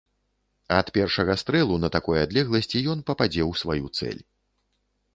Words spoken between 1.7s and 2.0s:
на